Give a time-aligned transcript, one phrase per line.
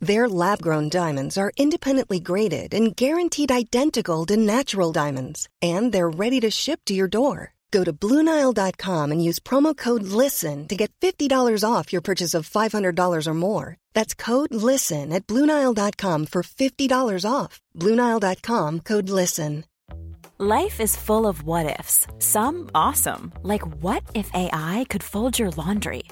[0.00, 6.08] Their lab grown diamonds are independently graded and guaranteed identical to natural diamonds, and they're
[6.08, 7.54] ready to ship to your door.
[7.70, 12.48] Go to BlueNile.com and use promo code LISTEN to get $50 off your purchase of
[12.48, 13.76] $500 or more.
[13.92, 17.60] That's code LISTEN at BlueNile.com for $50 off.
[17.76, 19.64] BlueNile.com code LISTEN.
[20.40, 25.50] Life is full of what ifs, some awesome, like what if AI could fold your
[25.50, 26.04] laundry?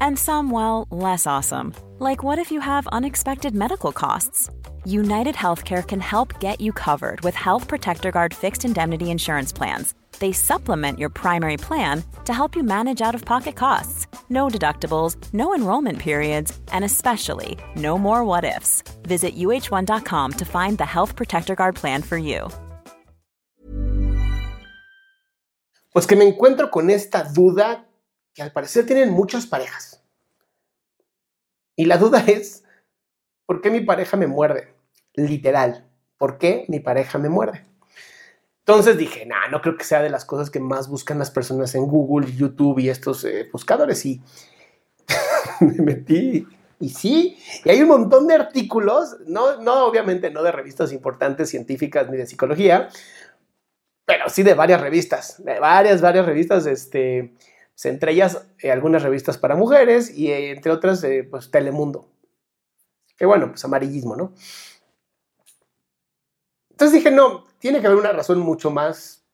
[0.00, 4.50] And some, well, less awesome, like what if you have unexpected medical costs?
[4.84, 9.94] United Healthcare can help get you covered with Health Protector Guard fixed indemnity insurance plans.
[10.18, 14.06] They supplement your primary plan to help you manage out of pocket costs.
[14.30, 18.82] No deductibles, no enrollment periods, and especially no more what ifs.
[19.02, 22.48] Visit uh1.com to find the Health Protector Guard plan for you.
[25.92, 27.86] Pues que me encuentro con esta duda
[28.34, 30.03] que al parecer tienen muchas parejas.
[31.76, 32.64] Y la duda es,
[33.46, 34.74] ¿por qué mi pareja me muerde?
[35.14, 35.86] Literal,
[36.18, 37.64] ¿por qué mi pareja me muerde?
[38.66, 41.74] Entonces dije, nah, no creo que sea de las cosas que más buscan las personas
[41.74, 44.06] en Google, YouTube y estos eh, buscadores.
[44.06, 44.22] Y
[45.60, 46.46] me metí.
[46.80, 51.48] Y sí, y hay un montón de artículos, no, no, obviamente no de revistas importantes
[51.48, 52.88] científicas ni de psicología,
[54.04, 57.34] pero sí de varias revistas, de varias, varias revistas, este,
[57.82, 62.08] entre ellas eh, algunas revistas para mujeres y eh, entre otras, eh, pues Telemundo.
[63.16, 64.32] Que bueno, pues amarillismo, ¿no?
[66.70, 69.24] Entonces dije, no, tiene que haber una razón mucho más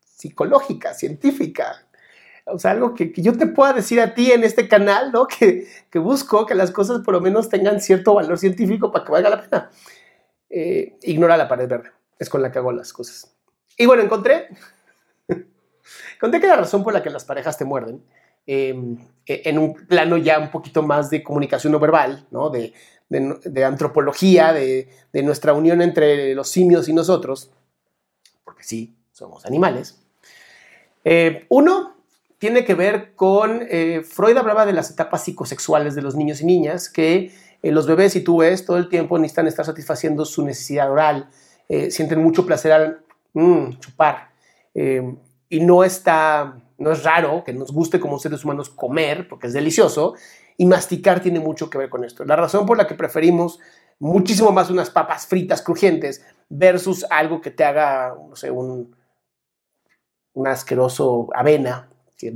[0.00, 1.86] psicológica, científica.
[2.46, 5.26] O sea, algo que, que yo te pueda decir a ti en este canal, ¿no?
[5.38, 9.12] Que, que, busco que las cosas por lo menos tengan cierto valor científico para que
[9.12, 9.70] valga la pena.
[11.02, 13.34] ignora la pared verde, es con la que hago las cosas.
[13.76, 14.48] Y bueno, encontré,
[16.14, 18.02] encontré que la razón por la que las parejas te muerden,
[18.46, 22.50] em, e, en un plano ya un poquito más de comunicación no verbal, ¿no?
[22.50, 22.72] de,
[23.08, 27.50] de, de antropología, de, de, nuestra unión entre los simios y nosotros,
[28.44, 29.98] porque sí, somos animales.
[31.04, 31.96] Eh, uno
[32.38, 36.46] tiene que ver con, eh, Freud hablaba de las etapas psicosexuales de los niños y
[36.46, 37.32] niñas, que
[37.62, 41.28] eh, los bebés, si tú ves, todo el tiempo necesitan estar satisfaciendo su necesidad oral,
[41.88, 44.30] sienten mucho placer al mmm, chupar.
[44.74, 45.14] Eh,
[45.52, 49.52] y no está, no es raro que nos guste como seres humanos comer, porque es
[49.52, 50.14] delicioso,
[50.56, 52.24] y masticar tiene mucho que ver con esto.
[52.24, 53.60] La razón por la que preferimos
[53.98, 58.96] muchísimo más unas papas fritas crujientes versus algo que te haga, no sé, un,
[60.32, 62.32] un asqueroso avena, que,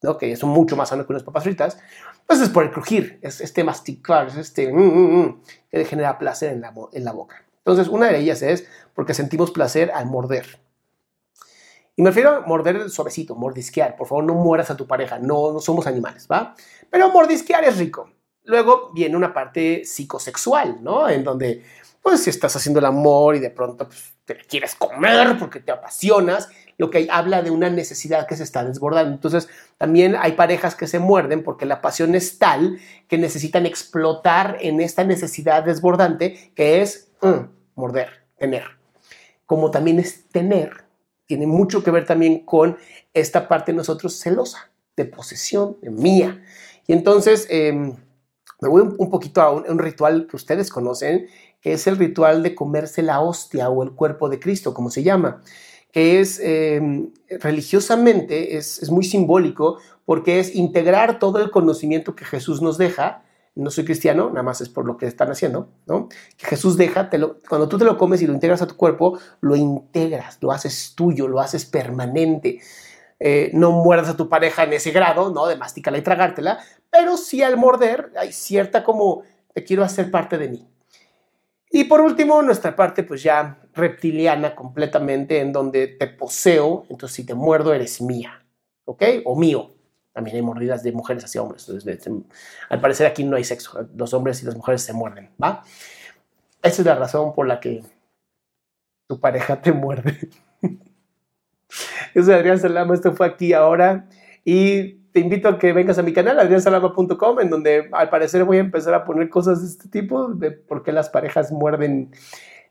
[0.00, 0.16] ¿no?
[0.16, 1.78] que son mucho más sanos que unas papas fritas,
[2.26, 6.18] pues es por el crujir, es este masticar, es este mm, mm, mm, que genera
[6.18, 7.44] placer en la, en la boca.
[7.58, 10.64] Entonces, una de ellas es porque sentimos placer al morder.
[11.96, 13.96] Y me refiero a morder suavecito, mordisquear.
[13.96, 16.54] Por favor, no mueras a tu pareja, no, no somos animales, ¿va?
[16.90, 18.10] Pero mordisquear es rico.
[18.44, 21.08] Luego viene una parte psicosexual, ¿no?
[21.08, 21.64] En donde,
[22.02, 25.72] pues, si estás haciendo el amor y de pronto pues, te quieres comer porque te
[25.72, 29.14] apasionas, lo que habla de una necesidad que se está desbordando.
[29.14, 32.78] Entonces, también hay parejas que se muerden porque la pasión es tal
[33.08, 38.64] que necesitan explotar en esta necesidad desbordante que es mm, morder, tener.
[39.46, 40.85] Como también es tener,
[41.26, 42.76] tiene mucho que ver también con
[43.12, 46.42] esta parte de nosotros celosa, de posesión, de mía.
[46.86, 47.94] Y entonces em,
[48.60, 51.26] me voy un, poquito a un, ritual que ustedes conocen,
[51.60, 55.02] que es el ritual de comerse la hostia o el cuerpo de Cristo, como se
[55.02, 55.42] llama,
[55.92, 62.24] que es em, religiosamente, es, es muy simbólico porque es integrar todo el conocimiento que
[62.24, 63.22] Jesús nos deja
[63.56, 66.08] no soy cristiano, nada más es por lo que están haciendo, ¿no?
[66.36, 67.08] Que Jesús deja,
[67.48, 70.94] cuando tú te lo comes y lo integras a tu cuerpo, lo integras, lo haces
[70.94, 72.60] tuyo, lo haces permanente.
[73.18, 75.46] Eh, no muerdas a tu pareja en ese grado, ¿no?
[75.46, 76.58] De mastícala y tragártela,
[76.90, 79.22] pero sí al morder hay cierta como,
[79.54, 80.68] te quiero hacer parte de mí.
[81.70, 87.24] Y por último, nuestra parte pues ya reptiliana completamente, en donde te poseo, entonces si
[87.24, 88.44] te muerdo eres mía,
[88.84, 89.02] ¿ok?
[89.24, 89.75] O mío,
[90.16, 91.68] también hay mordidas de mujeres hacia hombres.
[91.68, 92.10] Entonces,
[92.70, 93.86] al parecer aquí no hay sexo.
[93.94, 95.62] Los hombres y las mujeres se muerden, ¿va?
[96.62, 97.82] Esa es la razón por la que
[99.06, 100.30] tu pareja te muerde.
[102.14, 104.08] Yo soy Adrián Salama, esto fue aquí ahora.
[104.42, 108.56] Y te invito a que vengas a mi canal, adriansalama.com, en donde al parecer voy
[108.56, 112.10] a empezar a poner cosas de este tipo, de por qué las parejas muerden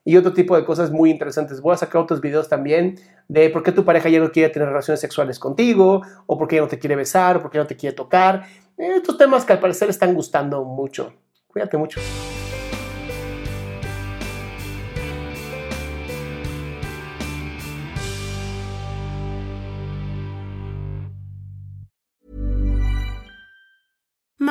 [0.06, 1.60] y otro tipo de cosas muy interesantes.
[1.60, 2.98] Voy a sacar otros videos también
[3.28, 6.58] de por qué tu pareja ya no quiere tener relaciones sexuales contigo, o por qué
[6.58, 8.46] ya no te quiere besar, o por qué no te quiere tocar.
[8.78, 11.12] Estos temas que al parecer están gustando mucho.
[11.48, 12.00] Cuídate mucho.